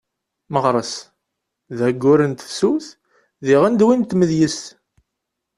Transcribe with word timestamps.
Meɣres 0.53 0.93
d 1.77 1.79
ayyur 1.87 2.19
n 2.25 2.31
tefsut 2.33 2.87
diɣen 3.45 3.73
d 3.79 3.81
win 3.85 4.01
n 4.05 4.09
tmedyezt. 4.09 4.65